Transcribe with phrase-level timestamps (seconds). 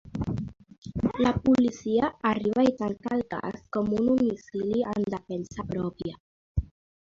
[1.25, 6.19] La policia arriba i tanca el cas com un homicidi en defensa pròpia.